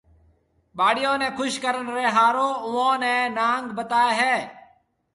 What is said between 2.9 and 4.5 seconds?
ني نانگ بتاوي ھيَََ